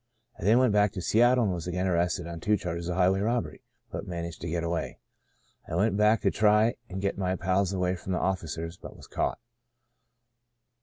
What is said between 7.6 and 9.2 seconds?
away from the officers, but was